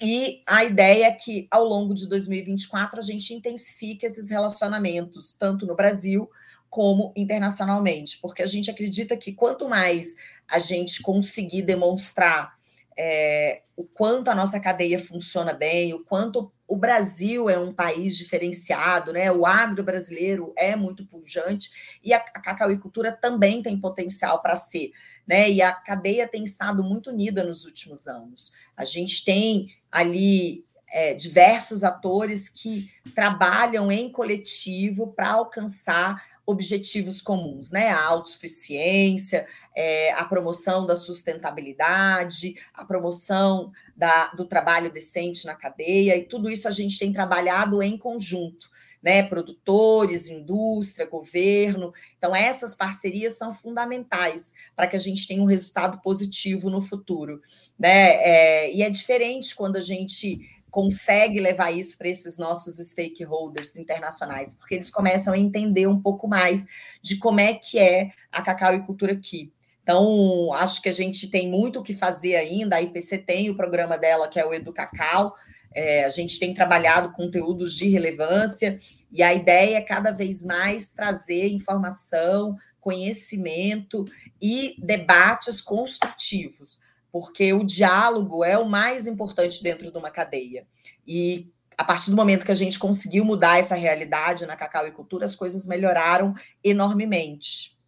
E 0.00 0.42
a 0.46 0.64
ideia 0.64 1.06
é 1.06 1.12
que, 1.12 1.46
ao 1.50 1.64
longo 1.64 1.94
de 1.94 2.08
2024, 2.08 2.98
a 2.98 3.02
gente 3.02 3.34
intensifique 3.34 4.06
esses 4.06 4.30
relacionamentos, 4.30 5.34
tanto 5.38 5.66
no 5.66 5.76
Brasil 5.76 6.28
como 6.70 7.12
internacionalmente, 7.16 8.18
porque 8.22 8.42
a 8.42 8.46
gente 8.46 8.70
acredita 8.70 9.16
que 9.16 9.32
quanto 9.32 9.68
mais 9.68 10.16
a 10.48 10.58
gente 10.58 11.02
conseguir 11.02 11.62
demonstrar 11.62 12.54
é, 12.96 13.62
o 13.76 13.84
quanto 13.84 14.28
a 14.28 14.34
nossa 14.34 14.60
cadeia 14.60 14.98
funciona 14.98 15.52
bem, 15.52 15.92
o 15.92 16.04
quanto 16.04 16.52
o 16.70 16.76
Brasil 16.76 17.50
é 17.50 17.58
um 17.58 17.72
país 17.72 18.16
diferenciado, 18.16 19.12
né? 19.12 19.32
O 19.32 19.44
agro 19.44 19.82
brasileiro 19.82 20.54
é 20.56 20.76
muito 20.76 21.04
pujante 21.04 21.68
e 22.00 22.14
a, 22.14 22.20
cacauicultura 22.20 23.10
também 23.10 23.60
tem 23.60 23.76
potencial 23.76 24.40
para 24.40 24.54
ser, 24.54 24.92
né? 25.26 25.50
E 25.50 25.60
a 25.60 25.72
cadeia 25.72 26.28
tem 26.28 26.44
estado 26.44 26.84
muito 26.84 27.10
unida 27.10 27.42
nos 27.42 27.64
últimos 27.64 28.06
anos. 28.06 28.52
A 28.76 28.84
gente 28.84 29.24
tem 29.24 29.74
ali 29.90 30.64
é, 30.86 31.12
diversos 31.12 31.82
atores 31.82 32.48
que 32.48 32.88
trabalham 33.16 33.90
em 33.90 34.08
coletivo 34.08 35.08
para 35.08 35.30
alcançar 35.32 36.24
objetivos 36.50 37.20
comuns, 37.20 37.70
né? 37.70 37.88
A 37.88 38.04
autossuficiência, 38.04 39.46
é, 39.74 40.12
a 40.12 40.24
promoção 40.24 40.86
da 40.86 40.96
sustentabilidade, 40.96 42.54
a 42.74 42.84
promoção 42.84 43.72
da, 43.96 44.26
do 44.28 44.44
trabalho 44.44 44.92
decente 44.92 45.46
na 45.46 45.54
cadeia, 45.54 46.16
e 46.16 46.24
tudo 46.24 46.50
isso 46.50 46.68
a 46.68 46.70
gente 46.70 46.98
tem 46.98 47.12
trabalhado 47.12 47.82
em 47.82 47.96
conjunto, 47.96 48.68
né? 49.02 49.22
Produtores, 49.22 50.28
indústria, 50.28 51.06
governo. 51.06 51.92
Então, 52.18 52.34
essas 52.34 52.74
parcerias 52.74 53.38
são 53.38 53.52
fundamentais 53.52 54.54
para 54.76 54.86
que 54.86 54.96
a 54.96 55.00
gente 55.00 55.26
tenha 55.26 55.42
um 55.42 55.46
resultado 55.46 56.00
positivo 56.02 56.68
no 56.68 56.82
futuro, 56.82 57.40
né? 57.78 58.16
É, 58.16 58.74
e 58.74 58.82
é 58.82 58.90
diferente 58.90 59.54
quando 59.54 59.76
a 59.76 59.80
gente 59.80 60.59
consegue 60.70 61.40
levar 61.40 61.70
isso 61.70 61.98
para 61.98 62.08
esses 62.08 62.38
nossos 62.38 62.76
stakeholders 62.76 63.76
internacionais, 63.76 64.54
porque 64.54 64.74
eles 64.74 64.90
começam 64.90 65.34
a 65.34 65.38
entender 65.38 65.86
um 65.86 66.00
pouco 66.00 66.28
mais 66.28 66.66
de 67.02 67.16
como 67.16 67.40
é 67.40 67.54
que 67.54 67.78
é 67.78 68.10
a 68.30 68.40
cacau 68.42 68.74
e 68.74 68.80
cultura 68.80 69.12
aqui. 69.12 69.52
Então, 69.82 70.52
acho 70.54 70.80
que 70.80 70.88
a 70.88 70.92
gente 70.92 71.30
tem 71.30 71.48
muito 71.48 71.80
o 71.80 71.82
que 71.82 71.94
fazer 71.94 72.36
ainda. 72.36 72.76
A 72.76 72.82
IPC 72.82 73.18
tem 73.18 73.50
o 73.50 73.56
programa 73.56 73.98
dela, 73.98 74.28
que 74.28 74.38
é 74.38 74.46
o 74.46 74.54
Edu 74.54 74.72
Cacau. 74.72 75.34
É, 75.72 76.04
a 76.04 76.08
gente 76.08 76.38
tem 76.38 76.52
trabalhado 76.52 77.12
conteúdos 77.12 77.76
de 77.76 77.88
relevância 77.88 78.78
e 79.10 79.22
a 79.22 79.32
ideia 79.32 79.78
é 79.78 79.80
cada 79.80 80.10
vez 80.10 80.44
mais 80.44 80.92
trazer 80.92 81.48
informação, 81.48 82.56
conhecimento 82.80 84.04
e 84.40 84.74
debates 84.78 85.60
construtivos 85.60 86.80
porque 87.12 87.52
o 87.52 87.64
diálogo 87.64 88.44
é 88.44 88.56
o 88.58 88.68
mais 88.68 89.06
importante 89.06 89.62
dentro 89.62 89.90
de 89.90 89.98
uma 89.98 90.10
cadeia. 90.10 90.66
E 91.06 91.52
a 91.76 91.84
partir 91.84 92.10
do 92.10 92.16
momento 92.16 92.44
que 92.44 92.52
a 92.52 92.56
gente 92.56 92.78
conseguiu 92.78 93.24
mudar 93.24 93.58
essa 93.58 93.74
realidade 93.74 94.44
na 94.44 94.56
Cacau 94.56 94.86
e 94.86 94.92
Cultura, 94.92 95.24
as 95.24 95.34
coisas 95.34 95.66
melhoraram 95.66 96.34
enormemente. 96.62 97.80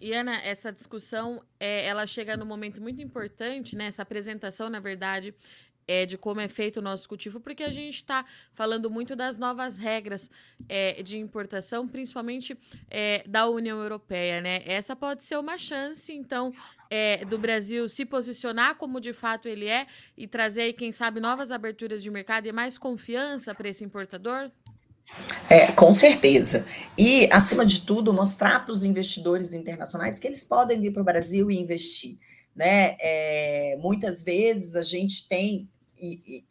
E 0.00 0.12
Ana, 0.12 0.36
essa 0.42 0.70
discussão, 0.70 1.42
é, 1.58 1.84
ela 1.84 2.06
chega 2.06 2.36
num 2.36 2.44
momento 2.44 2.80
muito 2.80 3.00
importante, 3.02 3.74
né? 3.74 3.86
Essa 3.86 4.02
apresentação, 4.02 4.68
na 4.68 4.78
verdade, 4.78 5.34
é, 5.86 6.04
de 6.04 6.18
como 6.18 6.40
é 6.40 6.48
feito 6.48 6.78
o 6.78 6.82
nosso 6.82 7.08
cultivo, 7.08 7.40
porque 7.40 7.62
a 7.62 7.70
gente 7.70 7.96
está 7.96 8.24
falando 8.54 8.90
muito 8.90 9.14
das 9.14 9.38
novas 9.38 9.78
regras 9.78 10.30
é, 10.68 11.02
de 11.02 11.16
importação, 11.16 11.86
principalmente 11.86 12.56
é, 12.90 13.22
da 13.26 13.48
União 13.48 13.80
Europeia, 13.80 14.40
né? 14.40 14.62
Essa 14.64 14.96
pode 14.96 15.24
ser 15.24 15.38
uma 15.38 15.56
chance, 15.56 16.12
então, 16.12 16.52
é, 16.90 17.24
do 17.24 17.38
Brasil 17.38 17.88
se 17.88 18.04
posicionar 18.04 18.76
como 18.76 19.00
de 19.00 19.12
fato 19.12 19.48
ele 19.48 19.68
é 19.68 19.86
e 20.16 20.26
trazer 20.26 20.62
aí, 20.62 20.72
quem 20.72 20.92
sabe, 20.92 21.20
novas 21.20 21.50
aberturas 21.50 22.02
de 22.02 22.10
mercado 22.10 22.46
e 22.46 22.52
mais 22.52 22.78
confiança 22.78 23.54
para 23.54 23.68
esse 23.68 23.84
importador? 23.84 24.50
É, 25.48 25.70
com 25.72 25.94
certeza. 25.94 26.66
E, 26.98 27.28
acima 27.32 27.64
de 27.64 27.86
tudo, 27.86 28.12
mostrar 28.12 28.64
para 28.64 28.72
os 28.72 28.84
investidores 28.84 29.52
internacionais 29.52 30.18
que 30.18 30.26
eles 30.26 30.42
podem 30.42 30.80
vir 30.80 30.92
para 30.92 31.02
o 31.02 31.04
Brasil 31.04 31.50
e 31.50 31.58
investir. 31.58 32.18
Né? 32.54 32.96
É, 32.98 33.76
muitas 33.78 34.24
vezes 34.24 34.74
a 34.74 34.82
gente 34.82 35.28
tem 35.28 35.68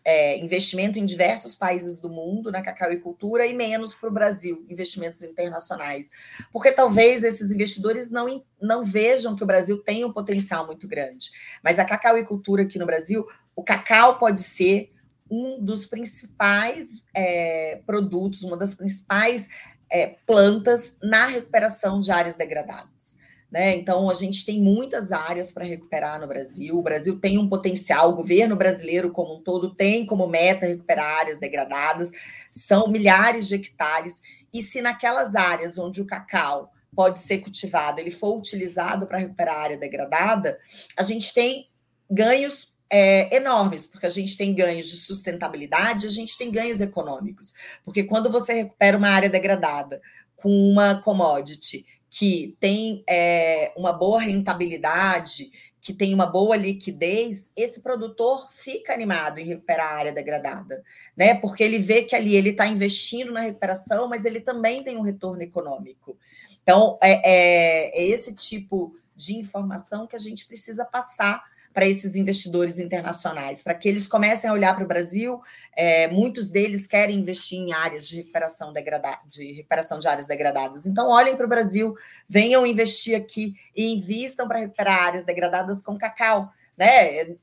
é, 0.03 0.37
investimento 0.39 0.97
em 0.97 1.05
diversos 1.05 1.55
países 1.55 1.99
do 1.99 2.09
mundo 2.09 2.51
na 2.51 2.61
cacauicultura 2.61 3.45
e 3.45 3.53
menos 3.53 3.93
para 3.93 4.09
o 4.09 4.13
Brasil, 4.13 4.65
investimentos 4.69 5.21
internacionais. 5.23 6.11
Porque 6.51 6.71
talvez 6.71 7.23
esses 7.23 7.51
investidores 7.51 8.09
não, 8.09 8.43
não 8.61 8.83
vejam 8.83 9.35
que 9.35 9.43
o 9.43 9.47
Brasil 9.47 9.77
tem 9.77 10.03
um 10.03 10.11
potencial 10.11 10.65
muito 10.65 10.87
grande. 10.87 11.29
Mas 11.63 11.79
a 11.79 11.85
cacauicultura 11.85 12.63
aqui 12.63 12.79
no 12.79 12.85
Brasil, 12.85 13.25
o 13.55 13.63
cacau 13.63 14.17
pode 14.17 14.41
ser 14.41 14.91
um 15.29 15.63
dos 15.63 15.85
principais 15.85 17.03
é, 17.13 17.81
produtos, 17.85 18.43
uma 18.43 18.57
das 18.57 18.75
principais 18.75 19.49
é, 19.91 20.15
plantas 20.25 20.99
na 21.01 21.27
recuperação 21.27 21.99
de 21.99 22.11
áreas 22.11 22.35
degradadas. 22.35 23.17
Né? 23.55 23.73
Então, 23.73 24.09
a 24.09 24.13
gente 24.13 24.45
tem 24.45 24.61
muitas 24.61 25.13
áreas 25.13 25.49
para 25.49 25.63
recuperar 25.63 26.19
no 26.19 26.27
Brasil. 26.27 26.77
O 26.77 26.81
Brasil 26.81 27.17
tem 27.21 27.37
um 27.37 27.47
potencial, 27.47 28.09
o 28.09 28.15
governo 28.17 28.53
brasileiro 28.53 29.11
como 29.11 29.33
um 29.33 29.41
todo 29.41 29.73
tem 29.73 30.05
como 30.05 30.27
meta 30.27 30.65
recuperar 30.65 31.19
áreas 31.19 31.39
degradadas, 31.39 32.11
são 32.51 32.89
milhares 32.89 33.47
de 33.47 33.55
hectares. 33.55 34.21
E 34.53 34.61
se 34.61 34.81
naquelas 34.81 35.35
áreas 35.35 35.77
onde 35.77 36.01
o 36.01 36.05
cacau 36.05 36.69
pode 36.93 37.17
ser 37.19 37.37
cultivado, 37.37 38.01
ele 38.01 38.11
for 38.11 38.37
utilizado 38.37 39.07
para 39.07 39.19
recuperar 39.19 39.55
a 39.55 39.61
área 39.61 39.77
degradada, 39.77 40.59
a 40.97 41.03
gente 41.03 41.33
tem 41.33 41.69
ganhos 42.11 42.75
é, 42.89 43.33
enormes, 43.33 43.85
porque 43.85 44.05
a 44.05 44.09
gente 44.09 44.35
tem 44.35 44.53
ganhos 44.53 44.87
de 44.87 44.97
sustentabilidade, 44.97 46.07
a 46.07 46.09
gente 46.09 46.37
tem 46.37 46.51
ganhos 46.51 46.81
econômicos. 46.81 47.53
Porque 47.85 48.03
quando 48.03 48.29
você 48.29 48.51
recupera 48.51 48.97
uma 48.97 49.07
área 49.07 49.29
degradada 49.29 50.01
com 50.35 50.49
uma 50.49 51.01
commodity 51.01 51.85
que 52.17 52.55
tem 52.61 53.03
é, 53.09 53.73
uma 53.75 53.91
boa 53.91 54.21
rentabilidade, 54.21 55.51
que 55.81 55.91
tem 55.93 56.13
uma 56.13 56.25
boa 56.25 56.55
liquidez, 56.55 57.51
esse 57.57 57.81
produtor 57.81 58.47
fica 58.53 58.93
animado 58.93 59.37
em 59.37 59.45
recuperar 59.45 59.91
a 59.91 59.97
área 59.97 60.13
degradada, 60.13 60.81
né? 61.13 61.35
Porque 61.35 61.61
ele 61.61 61.77
vê 61.77 62.03
que 62.03 62.15
ali 62.15 62.33
ele 62.33 62.51
está 62.51 62.67
investindo 62.67 63.33
na 63.33 63.41
recuperação, 63.41 64.07
mas 64.07 64.23
ele 64.23 64.39
também 64.39 64.81
tem 64.81 64.95
um 64.95 65.01
retorno 65.01 65.41
econômico. 65.41 66.17
Então, 66.63 66.97
é, 67.03 67.91
é, 67.91 68.01
é 68.01 68.07
esse 68.07 68.33
tipo 68.33 68.95
de 69.13 69.35
informação 69.35 70.07
que 70.07 70.15
a 70.15 70.19
gente 70.19 70.47
precisa 70.47 70.85
passar 70.85 71.43
para 71.75 71.85
esses 71.85 72.15
investidores 72.15 72.79
internacionais, 72.79 73.61
para 73.61 73.73
que 73.73 73.89
eles 73.89 74.07
comecem 74.07 74.49
a 74.49 74.53
olhar 74.53 74.73
para 74.73 74.85
o 74.85 74.87
Brasil. 74.87 75.41
É, 75.75 76.07
muitos 76.07 76.49
deles 76.49 76.87
querem 76.87 77.19
investir 77.19 77.59
em 77.59 77.73
áreas 77.73 78.07
de 78.07 78.15
recuperação, 78.15 78.71
degrada 78.71 79.19
de 79.27 79.51
recuperação 79.51 79.99
de 79.99 80.07
áreas 80.07 80.25
degradadas. 80.25 80.85
Então, 80.85 81.09
olhem 81.09 81.35
para 81.35 81.45
o 81.45 81.49
Brasil, 81.49 81.93
venham 82.29 82.65
investir 82.65 83.17
aqui 83.17 83.55
e 83.75 83.91
invistam 83.91 84.47
para 84.47 84.59
recuperar 84.59 85.03
áreas 85.03 85.25
degradadas 85.25 85.83
com 85.83 85.97
cacau. 85.97 86.49
Né? 86.77 87.35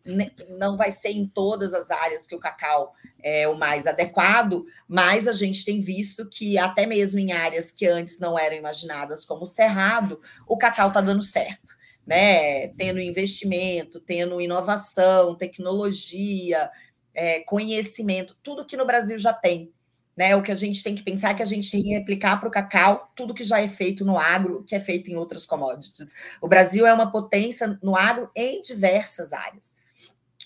Não 0.48 0.78
vai 0.78 0.90
ser 0.90 1.10
em 1.10 1.26
todas 1.26 1.74
as 1.74 1.90
áreas 1.90 2.26
que 2.26 2.34
o 2.34 2.40
cacau 2.40 2.94
é 3.22 3.46
o 3.46 3.54
mais 3.54 3.86
adequado, 3.86 4.64
mas 4.88 5.28
a 5.28 5.32
gente 5.32 5.62
tem 5.62 5.78
visto 5.78 6.26
que 6.26 6.56
até 6.56 6.86
mesmo 6.86 7.20
em 7.20 7.32
áreas 7.32 7.70
que 7.70 7.86
antes 7.86 8.18
não 8.18 8.38
eram 8.38 8.56
imaginadas 8.56 9.26
como 9.26 9.44
cerrado, 9.44 10.18
o 10.46 10.56
cacau 10.56 10.88
está 10.88 11.02
dando 11.02 11.22
certo 11.22 11.81
né? 12.06 12.68
Tendo 12.68 13.00
investimento, 13.00 14.00
tendo 14.00 14.40
inovação, 14.40 15.34
tecnologia, 15.34 16.70
é, 17.14 17.40
conhecimento, 17.40 18.36
tudo 18.42 18.64
que 18.66 18.76
no 18.76 18.86
Brasil 18.86 19.18
já 19.18 19.32
tem. 19.32 19.72
Né, 20.14 20.36
o 20.36 20.42
que 20.42 20.52
a 20.52 20.54
gente 20.54 20.84
tem 20.84 20.94
que 20.94 21.02
pensar 21.02 21.30
é 21.30 21.34
que 21.34 21.42
a 21.42 21.46
gente 21.46 21.70
tem 21.70 21.82
que 21.82 21.88
replicar 21.88 22.38
para 22.38 22.46
o 22.46 22.52
cacau 22.52 23.10
tudo 23.16 23.32
que 23.32 23.42
já 23.42 23.62
é 23.62 23.66
feito 23.66 24.04
no 24.04 24.18
agro, 24.18 24.62
que 24.62 24.74
é 24.74 24.80
feito 24.80 25.10
em 25.10 25.16
outras 25.16 25.46
commodities. 25.46 26.12
O 26.38 26.46
Brasil 26.46 26.86
é 26.86 26.92
uma 26.92 27.10
potência 27.10 27.78
no 27.82 27.96
agro 27.96 28.30
em 28.36 28.60
diversas 28.60 29.32
áreas. 29.32 29.78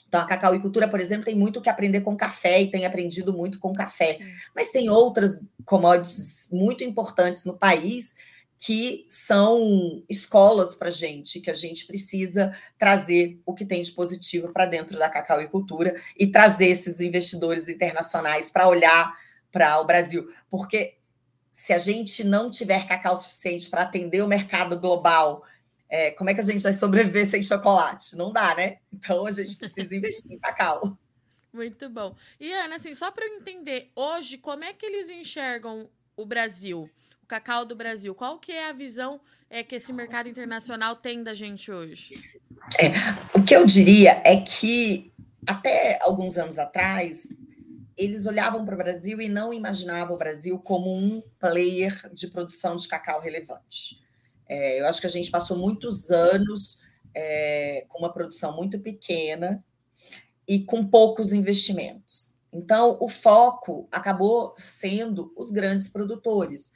Então, 0.06 0.20
a 0.20 0.26
cacauicultura, 0.26 0.86
por 0.86 1.00
exemplo, 1.00 1.24
tem 1.24 1.34
muito 1.34 1.60
que 1.60 1.68
aprender 1.68 2.02
com 2.02 2.16
café 2.16 2.62
e 2.62 2.70
tem 2.70 2.86
aprendido 2.86 3.32
muito 3.32 3.58
com 3.58 3.72
café. 3.72 4.20
Mas 4.54 4.70
tem 4.70 4.88
outras 4.88 5.40
commodities 5.64 6.48
muito 6.52 6.84
importantes 6.84 7.44
no 7.44 7.58
país 7.58 8.14
que 8.58 9.06
são 9.08 10.02
escolas 10.08 10.74
para 10.74 10.90
gente, 10.90 11.40
que 11.40 11.50
a 11.50 11.54
gente 11.54 11.86
precisa 11.86 12.56
trazer 12.78 13.40
o 13.44 13.54
que 13.54 13.66
tem 13.66 13.82
de 13.82 13.92
positivo 13.92 14.52
para 14.52 14.66
dentro 14.66 14.98
da 14.98 15.10
cacauicultura 15.10 15.94
e 16.16 16.26
trazer 16.26 16.68
esses 16.68 17.00
investidores 17.00 17.68
internacionais 17.68 18.50
para 18.50 18.68
olhar 18.68 19.16
para 19.52 19.78
o 19.80 19.84
Brasil. 19.84 20.30
Porque 20.50 20.96
se 21.50 21.72
a 21.72 21.78
gente 21.78 22.24
não 22.24 22.50
tiver 22.50 22.86
cacau 22.86 23.16
suficiente 23.16 23.68
para 23.68 23.82
atender 23.82 24.22
o 24.22 24.28
mercado 24.28 24.78
global, 24.78 25.44
é, 25.88 26.10
como 26.10 26.30
é 26.30 26.34
que 26.34 26.40
a 26.40 26.44
gente 26.44 26.62
vai 26.62 26.72
sobreviver 26.72 27.24
sem 27.28 27.42
chocolate? 27.42 28.16
Não 28.16 28.32
dá, 28.32 28.54
né? 28.54 28.78
Então 28.92 29.26
a 29.26 29.32
gente 29.32 29.54
precisa 29.56 29.94
investir 29.94 30.32
em 30.32 30.38
cacau. 30.38 30.98
Muito 31.52 31.88
bom. 31.88 32.14
E 32.38 32.52
Ana, 32.52 32.76
assim, 32.76 32.94
só 32.94 33.10
para 33.10 33.26
eu 33.26 33.36
entender, 33.38 33.90
hoje, 33.96 34.36
como 34.36 34.64
é 34.64 34.74
que 34.74 34.84
eles 34.84 35.08
enxergam 35.08 35.88
o 36.14 36.26
Brasil? 36.26 36.90
O 37.26 37.28
cacau 37.28 37.66
do 37.66 37.74
Brasil. 37.74 38.14
Qual 38.14 38.38
que 38.38 38.52
é 38.52 38.70
a 38.70 38.72
visão 38.72 39.20
é, 39.50 39.62
que 39.64 39.74
esse 39.74 39.92
mercado 39.92 40.28
internacional 40.28 40.94
tem 40.94 41.24
da 41.24 41.34
gente 41.34 41.72
hoje? 41.72 42.10
É, 42.80 42.88
o 43.36 43.42
que 43.42 43.54
eu 43.54 43.66
diria 43.66 44.22
é 44.24 44.36
que 44.36 45.12
até 45.44 45.98
alguns 46.02 46.38
anos 46.38 46.58
atrás 46.58 47.28
eles 47.96 48.26
olhavam 48.26 48.64
para 48.64 48.74
o 48.74 48.78
Brasil 48.78 49.20
e 49.20 49.28
não 49.28 49.52
imaginavam 49.52 50.14
o 50.14 50.18
Brasil 50.18 50.58
como 50.58 50.94
um 50.94 51.20
player 51.40 52.08
de 52.14 52.28
produção 52.28 52.76
de 52.76 52.86
cacau 52.86 53.20
relevante. 53.20 54.00
É, 54.48 54.80
eu 54.80 54.86
acho 54.86 55.00
que 55.00 55.06
a 55.06 55.10
gente 55.10 55.30
passou 55.30 55.56
muitos 55.56 56.10
anos 56.12 56.80
é, 57.12 57.86
com 57.88 57.98
uma 57.98 58.12
produção 58.12 58.54
muito 58.54 58.78
pequena 58.78 59.64
e 60.46 60.60
com 60.60 60.86
poucos 60.86 61.32
investimentos. 61.32 62.34
Então, 62.52 62.96
o 63.00 63.08
foco 63.08 63.88
acabou 63.90 64.52
sendo 64.56 65.32
os 65.36 65.50
grandes 65.50 65.88
produtores. 65.88 66.72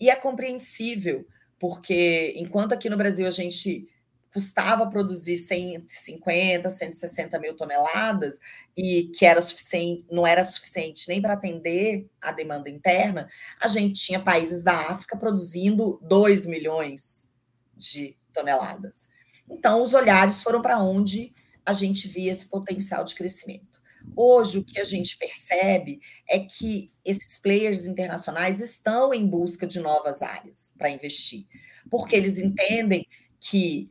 E 0.00 0.10
é 0.10 0.16
compreensível, 0.16 1.26
porque 1.58 2.34
enquanto 2.36 2.72
aqui 2.72 2.88
no 2.88 2.96
Brasil 2.96 3.26
a 3.26 3.30
gente 3.30 3.88
custava 4.34 4.90
produzir 4.90 5.36
150, 5.36 6.68
160 6.68 7.38
mil 7.38 7.56
toneladas 7.56 8.40
e 8.76 9.12
que 9.14 9.24
era 9.24 9.40
suficiente, 9.40 10.04
não 10.10 10.26
era 10.26 10.44
suficiente 10.44 11.08
nem 11.08 11.22
para 11.22 11.34
atender 11.34 12.10
a 12.20 12.32
demanda 12.32 12.68
interna, 12.68 13.28
a 13.60 13.68
gente 13.68 14.02
tinha 14.02 14.18
países 14.18 14.64
da 14.64 14.76
África 14.90 15.16
produzindo 15.16 16.00
2 16.02 16.46
milhões 16.46 17.32
de 17.76 18.16
toneladas. 18.32 19.08
Então, 19.48 19.82
os 19.82 19.94
olhares 19.94 20.42
foram 20.42 20.60
para 20.60 20.82
onde 20.82 21.32
a 21.64 21.72
gente 21.72 22.08
via 22.08 22.32
esse 22.32 22.48
potencial 22.48 23.04
de 23.04 23.14
crescimento. 23.14 23.73
Hoje, 24.16 24.58
o 24.58 24.64
que 24.64 24.80
a 24.80 24.84
gente 24.84 25.16
percebe 25.18 26.00
é 26.28 26.38
que 26.40 26.92
esses 27.04 27.38
players 27.38 27.86
internacionais 27.86 28.60
estão 28.60 29.12
em 29.12 29.26
busca 29.26 29.66
de 29.66 29.80
novas 29.80 30.22
áreas 30.22 30.74
para 30.78 30.90
investir, 30.90 31.46
porque 31.90 32.14
eles 32.14 32.38
entendem 32.38 33.06
que 33.40 33.90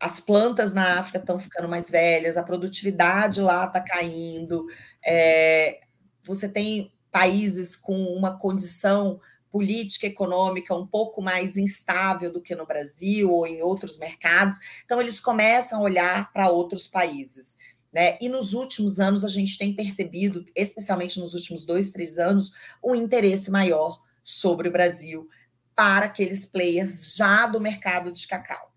as 0.00 0.18
plantas 0.18 0.74
na 0.74 0.98
África 0.98 1.18
estão 1.18 1.38
ficando 1.38 1.68
mais 1.68 1.88
velhas, 1.88 2.36
a 2.36 2.42
produtividade 2.42 3.40
lá 3.40 3.66
está 3.66 3.80
caindo, 3.80 4.66
é, 5.04 5.80
você 6.24 6.48
tem 6.48 6.92
países 7.10 7.76
com 7.76 7.94
uma 7.94 8.36
condição 8.36 9.20
política 9.48 10.06
econômica 10.06 10.74
um 10.74 10.86
pouco 10.86 11.22
mais 11.22 11.56
instável 11.56 12.32
do 12.32 12.40
que 12.40 12.54
no 12.54 12.66
Brasil 12.66 13.30
ou 13.30 13.46
em 13.46 13.62
outros 13.62 13.98
mercados, 13.98 14.56
então 14.84 15.00
eles 15.00 15.20
começam 15.20 15.78
a 15.78 15.82
olhar 15.82 16.32
para 16.32 16.48
outros 16.50 16.88
países. 16.88 17.58
Né? 17.92 18.16
E 18.20 18.28
nos 18.28 18.54
últimos 18.54 18.98
anos 18.98 19.24
a 19.24 19.28
gente 19.28 19.58
tem 19.58 19.74
percebido, 19.74 20.46
especialmente 20.56 21.20
nos 21.20 21.34
últimos 21.34 21.66
dois, 21.66 21.90
três 21.90 22.18
anos, 22.18 22.52
um 22.82 22.94
interesse 22.94 23.50
maior 23.50 24.00
sobre 24.24 24.68
o 24.68 24.72
Brasil 24.72 25.28
para 25.74 26.06
aqueles 26.06 26.46
players 26.46 27.14
já 27.14 27.46
do 27.46 27.60
mercado 27.60 28.12
de 28.12 28.26
cacau. 28.26 28.72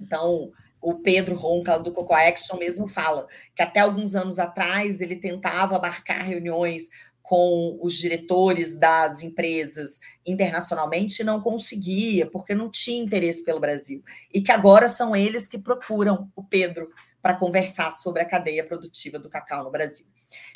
Então, 0.00 0.50
o 0.80 0.94
Pedro 0.94 1.34
Ronca, 1.34 1.78
do 1.78 1.92
Coco 1.92 2.14
Action, 2.14 2.56
mesmo 2.56 2.88
fala 2.88 3.26
que 3.54 3.62
até 3.62 3.80
alguns 3.80 4.14
anos 4.14 4.38
atrás 4.38 5.00
ele 5.00 5.16
tentava 5.16 5.78
marcar 5.78 6.22
reuniões 6.22 6.88
com 7.22 7.78
os 7.80 7.94
diretores 7.94 8.76
das 8.76 9.22
empresas 9.22 10.00
internacionalmente 10.26 11.20
e 11.20 11.24
não 11.24 11.40
conseguia, 11.40 12.26
porque 12.28 12.54
não 12.54 12.70
tinha 12.70 13.00
interesse 13.00 13.44
pelo 13.44 13.60
Brasil. 13.60 14.02
E 14.32 14.40
que 14.40 14.50
agora 14.50 14.88
são 14.88 15.14
eles 15.14 15.46
que 15.46 15.58
procuram 15.58 16.28
o 16.34 16.42
Pedro 16.42 16.90
para 17.22 17.34
conversar 17.34 17.90
sobre 17.90 18.22
a 18.22 18.24
cadeia 18.24 18.64
produtiva 18.64 19.18
do 19.18 19.28
cacau 19.28 19.64
no 19.64 19.70
Brasil. 19.70 20.06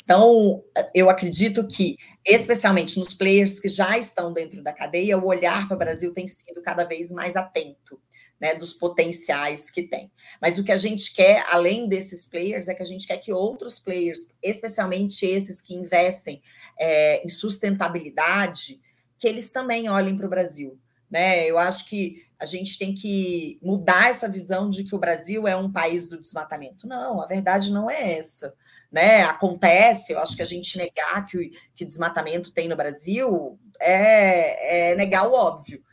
Então, 0.03 0.63
eu 0.93 1.09
acredito 1.09 1.67
que, 1.67 1.97
especialmente 2.25 2.97
nos 2.97 3.13
players 3.13 3.59
que 3.59 3.67
já 3.67 3.97
estão 3.97 4.31
dentro 4.33 4.63
da 4.63 4.73
cadeia, 4.73 5.17
o 5.17 5.25
olhar 5.25 5.67
para 5.67 5.75
o 5.75 5.79
Brasil 5.79 6.13
tem 6.13 6.25
sido 6.27 6.61
cada 6.61 6.83
vez 6.83 7.11
mais 7.11 7.35
atento 7.35 7.99
né, 8.39 8.53
dos 8.53 8.73
potenciais 8.73 9.71
que 9.71 9.83
tem. 9.83 10.11
Mas 10.41 10.57
o 10.57 10.63
que 10.63 10.71
a 10.71 10.77
gente 10.77 11.13
quer, 11.13 11.45
além 11.49 11.87
desses 11.87 12.27
players, 12.27 12.67
é 12.67 12.75
que 12.75 12.83
a 12.83 12.85
gente 12.85 13.07
quer 13.07 13.17
que 13.17 13.31
outros 13.31 13.79
players, 13.79 14.31
especialmente 14.41 15.25
esses 15.25 15.61
que 15.61 15.73
investem 15.73 16.41
é, 16.79 17.25
em 17.25 17.29
sustentabilidade, 17.29 18.79
que 19.17 19.27
eles 19.27 19.51
também 19.51 19.89
olhem 19.89 20.15
para 20.15 20.25
o 20.25 20.29
Brasil. 20.29 20.79
Né? 21.09 21.45
Eu 21.45 21.57
acho 21.57 21.87
que 21.87 22.24
a 22.39 22.45
gente 22.45 22.77
tem 22.77 22.93
que 22.93 23.59
mudar 23.61 24.09
essa 24.09 24.27
visão 24.27 24.69
de 24.69 24.83
que 24.83 24.95
o 24.95 24.99
Brasil 24.99 25.47
é 25.47 25.55
um 25.55 25.71
país 25.71 26.07
do 26.07 26.19
desmatamento. 26.19 26.87
Não, 26.87 27.21
a 27.21 27.25
verdade 27.25 27.71
não 27.71 27.89
é 27.89 28.17
essa. 28.17 28.53
Né? 28.91 29.23
Acontece, 29.23 30.13
eu 30.13 30.19
acho 30.19 30.35
que 30.35 30.41
a 30.41 30.45
gente 30.45 30.77
negar 30.77 31.25
que, 31.25 31.51
que 31.75 31.85
desmatamento 31.85 32.51
tem 32.51 32.67
no 32.67 32.75
Brasil 32.75 33.59
é, 33.79 34.91
é 34.91 34.95
negar 34.95 35.27
o 35.27 35.33
óbvio. 35.33 35.83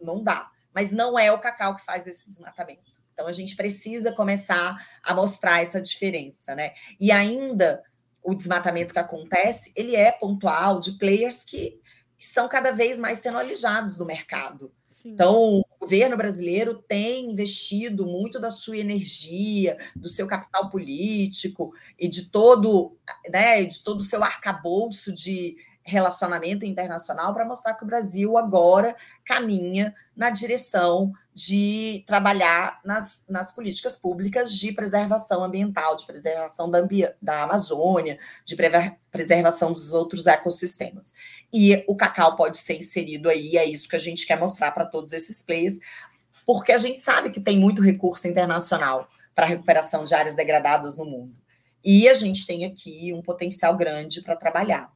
Não 0.00 0.22
dá 0.22 0.50
mas 0.72 0.92
não 0.92 1.18
é 1.18 1.30
o 1.32 1.38
cacau 1.38 1.76
que 1.76 1.84
faz 1.84 2.06
esse 2.06 2.28
desmatamento. 2.28 2.90
Então 3.12 3.26
a 3.26 3.32
gente 3.32 3.56
precisa 3.56 4.12
começar 4.12 4.78
a 5.02 5.14
mostrar 5.14 5.60
essa 5.60 5.80
diferença, 5.80 6.54
né? 6.54 6.72
E 6.98 7.12
ainda 7.12 7.82
o 8.22 8.34
desmatamento 8.34 8.92
que 8.92 8.98
acontece, 8.98 9.72
ele 9.76 9.96
é 9.96 10.12
pontual 10.12 10.80
de 10.80 10.92
players 10.92 11.42
que 11.44 11.80
estão 12.18 12.48
cada 12.48 12.70
vez 12.70 12.98
mais 12.98 13.18
sendo 13.18 13.38
alijados 13.38 13.96
do 13.96 14.04
mercado. 14.04 14.72
Sim. 15.02 15.10
Então, 15.10 15.64
governo 15.90 16.16
brasileiro 16.16 16.76
tem 16.86 17.32
investido 17.32 18.06
muito 18.06 18.38
da 18.38 18.48
sua 18.48 18.78
energia, 18.78 19.76
do 19.96 20.08
seu 20.08 20.24
capital 20.24 20.70
político 20.70 21.74
e 21.98 22.06
de 22.06 22.30
todo, 22.30 22.96
né, 23.28 23.64
de 23.64 23.82
todo 23.82 23.98
o 23.98 24.04
seu 24.04 24.22
arcabouço 24.22 25.12
de 25.12 25.56
relacionamento 25.82 26.64
internacional 26.64 27.32
para 27.32 27.44
mostrar 27.44 27.74
que 27.74 27.84
o 27.84 27.86
Brasil 27.86 28.36
agora 28.36 28.94
caminha 29.24 29.94
na 30.14 30.30
direção 30.30 31.12
de 31.34 32.04
trabalhar 32.06 32.80
nas, 32.84 33.24
nas 33.28 33.52
políticas 33.52 33.96
públicas 33.96 34.52
de 34.52 34.72
preservação 34.72 35.42
ambiental, 35.42 35.96
de 35.96 36.06
preservação 36.06 36.70
da, 36.70 36.80
da 37.20 37.42
Amazônia, 37.42 38.18
de 38.44 38.56
preservação 39.10 39.72
dos 39.72 39.92
outros 39.92 40.26
ecossistemas. 40.26 41.14
E 41.52 41.82
o 41.88 41.96
cacau 41.96 42.36
pode 42.36 42.58
ser 42.58 42.76
inserido 42.76 43.28
aí, 43.28 43.56
é 43.56 43.64
isso 43.64 43.88
que 43.88 43.96
a 43.96 44.00
gente 44.00 44.26
quer 44.26 44.38
mostrar 44.38 44.72
para 44.72 44.84
todos 44.84 45.12
esses 45.12 45.42
players, 45.42 45.80
porque 46.44 46.72
a 46.72 46.78
gente 46.78 46.98
sabe 46.98 47.30
que 47.30 47.40
tem 47.40 47.58
muito 47.58 47.82
recurso 47.82 48.28
internacional 48.28 49.08
para 49.34 49.46
a 49.46 49.48
recuperação 49.48 50.04
de 50.04 50.14
áreas 50.14 50.36
degradadas 50.36 50.96
no 50.96 51.04
mundo. 51.04 51.34
E 51.82 52.08
a 52.08 52.14
gente 52.14 52.46
tem 52.46 52.66
aqui 52.66 53.12
um 53.14 53.22
potencial 53.22 53.74
grande 53.76 54.20
para 54.20 54.36
trabalhar. 54.36 54.92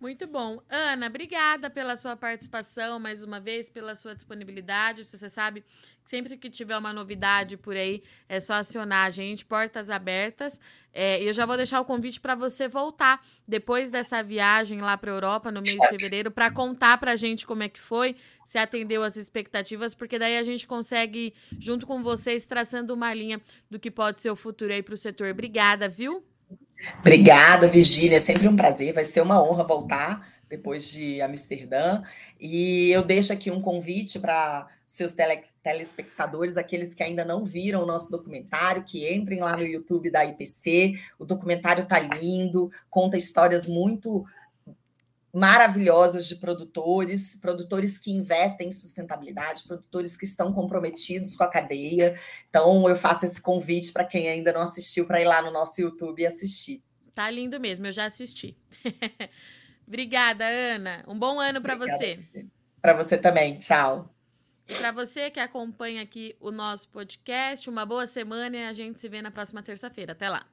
Muito 0.00 0.26
bom. 0.26 0.62
Ana, 0.70 1.08
obrigada 1.08 1.68
pela 1.68 1.94
sua 1.94 2.16
participação 2.16 2.98
mais 2.98 3.22
uma 3.22 3.38
vez, 3.38 3.68
pela 3.68 3.94
sua 3.94 4.14
disponibilidade. 4.14 5.04
Você 5.04 5.28
sabe 5.28 5.60
que 6.02 6.08
sempre 6.08 6.38
que 6.38 6.48
tiver 6.48 6.78
uma 6.78 6.90
novidade 6.90 7.58
por 7.58 7.76
aí, 7.76 8.02
é 8.26 8.40
só 8.40 8.54
acionar 8.54 9.06
a 9.06 9.10
gente, 9.10 9.44
portas 9.44 9.90
abertas. 9.90 10.58
É, 10.90 11.22
eu 11.22 11.34
já 11.34 11.44
vou 11.44 11.54
deixar 11.54 11.82
o 11.82 11.84
convite 11.84 12.18
para 12.18 12.34
você 12.34 12.66
voltar 12.66 13.22
depois 13.46 13.90
dessa 13.90 14.22
viagem 14.22 14.80
lá 14.80 14.96
para 14.96 15.10
a 15.10 15.14
Europa 15.14 15.52
no 15.52 15.60
mês 15.60 15.76
de 15.76 15.88
fevereiro 15.90 16.30
para 16.30 16.50
contar 16.50 16.96
para 16.96 17.12
a 17.12 17.16
gente 17.16 17.46
como 17.46 17.62
é 17.62 17.68
que 17.68 17.78
foi, 17.78 18.16
se 18.42 18.56
atendeu 18.56 19.04
às 19.04 19.16
expectativas, 19.16 19.94
porque 19.94 20.18
daí 20.18 20.38
a 20.38 20.42
gente 20.42 20.66
consegue, 20.66 21.34
junto 21.58 21.86
com 21.86 22.02
vocês, 22.02 22.46
traçando 22.46 22.94
uma 22.94 23.12
linha 23.12 23.38
do 23.70 23.78
que 23.78 23.90
pode 23.90 24.22
ser 24.22 24.30
o 24.30 24.36
futuro 24.36 24.72
aí 24.72 24.82
para 24.82 24.94
o 24.94 24.96
setor. 24.96 25.30
Obrigada, 25.30 25.90
viu? 25.90 26.24
Obrigada, 27.00 27.68
Virgínia. 27.68 28.16
É 28.16 28.20
sempre 28.20 28.48
um 28.48 28.56
prazer. 28.56 28.92
Vai 28.92 29.04
ser 29.04 29.20
uma 29.20 29.42
honra 29.42 29.64
voltar 29.64 30.30
depois 30.50 30.90
de 30.90 31.22
Amsterdã. 31.22 32.02
E 32.38 32.90
eu 32.90 33.02
deixo 33.02 33.32
aqui 33.32 33.50
um 33.50 33.60
convite 33.60 34.18
para 34.18 34.66
seus 34.84 35.14
tele, 35.14 35.40
telespectadores, 35.62 36.56
aqueles 36.56 36.94
que 36.94 37.04
ainda 37.04 37.24
não 37.24 37.44
viram 37.44 37.84
o 37.84 37.86
nosso 37.86 38.10
documentário, 38.10 38.82
que 38.82 39.08
entrem 39.14 39.38
lá 39.38 39.56
no 39.56 39.64
YouTube 39.64 40.10
da 40.10 40.24
IPC. 40.24 40.98
O 41.18 41.24
documentário 41.24 41.84
está 41.84 42.00
lindo, 42.00 42.68
conta 42.90 43.16
histórias 43.16 43.66
muito 43.66 44.26
maravilhosas 45.32 46.26
de 46.26 46.36
produtores, 46.36 47.36
produtores 47.36 47.98
que 47.98 48.10
investem 48.10 48.68
em 48.68 48.72
sustentabilidade, 48.72 49.62
produtores 49.64 50.16
que 50.16 50.24
estão 50.24 50.52
comprometidos 50.52 51.36
com 51.36 51.44
a 51.44 51.48
cadeia. 51.48 52.18
Então, 52.48 52.88
eu 52.88 52.96
faço 52.96 53.24
esse 53.24 53.40
convite 53.40 53.92
para 53.92 54.04
quem 54.04 54.28
ainda 54.28 54.52
não 54.52 54.62
assistiu 54.62 55.06
para 55.06 55.20
ir 55.20 55.24
lá 55.24 55.40
no 55.40 55.50
nosso 55.50 55.80
YouTube 55.80 56.22
e 56.22 56.26
assistir. 56.26 56.82
Tá 57.14 57.30
lindo 57.30 57.60
mesmo, 57.60 57.86
eu 57.86 57.92
já 57.92 58.06
assisti. 58.06 58.56
Obrigada, 59.86 60.44
Ana. 60.46 61.04
Um 61.06 61.18
bom 61.18 61.38
ano 61.38 61.60
para 61.60 61.76
você. 61.76 62.18
Para 62.80 62.94
você 62.94 63.18
também. 63.18 63.58
Tchau. 63.58 64.08
Para 64.78 64.92
você 64.92 65.30
que 65.30 65.40
acompanha 65.40 66.02
aqui 66.02 66.36
o 66.38 66.50
nosso 66.50 66.88
podcast, 66.88 67.68
uma 67.68 67.84
boa 67.84 68.06
semana 68.06 68.56
e 68.56 68.64
a 68.64 68.72
gente 68.72 69.00
se 69.00 69.08
vê 69.08 69.20
na 69.20 69.30
próxima 69.30 69.62
terça-feira. 69.62 70.12
Até 70.12 70.28
lá. 70.28 70.46